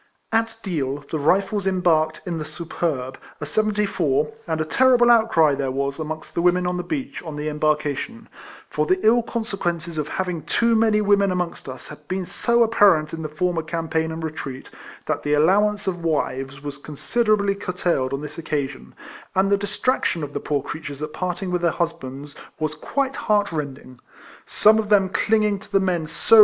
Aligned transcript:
At 0.31 0.57
Deal, 0.63 1.05
the 1.11 1.19
Rifles 1.19 1.67
embarked 1.67 2.21
in 2.25 2.39
the 2.39 2.43
Su 2.43 2.65
perb, 2.65 3.17
a 3.39 3.45
seventy 3.45 3.85
four, 3.85 4.33
and 4.47 4.59
a 4.59 4.65
terrible 4.65 5.11
outcry 5.11 5.53
there 5.53 5.69
was 5.69 5.99
amongst 5.99 6.33
the 6.33 6.41
women 6.41 6.65
upon 6.65 6.77
the 6.77 6.83
beach 6.83 7.21
on 7.21 7.35
the 7.35 7.47
embarkation; 7.47 8.27
for 8.67 8.87
the 8.87 8.99
ill 9.05 9.21
consequences 9.21 9.99
of 9.99 10.07
having 10.07 10.41
too 10.41 10.75
many 10.75 11.01
women 11.01 11.29
amongst 11.31 11.69
us 11.69 11.87
had 11.89 12.07
been 12.07 12.25
so 12.25 12.63
apparent 12.63 13.13
in 13.13 13.21
our 13.23 13.29
former 13.29 13.61
campaign 13.61 14.11
and 14.11 14.23
retreat 14.23 14.71
> 14.87 15.05
that 15.05 15.21
the 15.21 15.33
allowance 15.35 15.85
of 15.85 16.03
wives 16.03 16.63
was 16.63 16.79
considerably 16.79 17.53
curtailed 17.53 18.11
on 18.11 18.21
this 18.21 18.39
occasion, 18.39 18.95
and 19.35 19.51
the 19.51 19.55
distraction 19.57 20.23
of 20.23 20.33
the 20.33 20.39
poor 20.39 20.63
creatures 20.63 21.03
at 21.03 21.13
part 21.13 21.43
ing 21.43 21.51
with 21.51 21.61
their 21.61 21.69
husbands 21.69 22.33
was 22.57 22.73
quite 22.73 23.15
heart 23.15 23.51
rending; 23.51 23.99
some 24.47 24.79
of 24.79 24.89
them 24.89 25.09
clinging 25.09 25.59
to 25.59 25.71
the 25.71 25.79
men 25.79 26.07
so 26.07 26.17
RIFLEMAN 26.17 26.39
HARRIS. 26.39 26.39